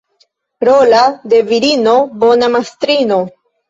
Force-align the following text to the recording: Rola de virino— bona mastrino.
Rola 0.67 1.03
de 1.35 1.43
virino— 1.53 1.97
bona 2.27 2.53
mastrino. 2.59 3.25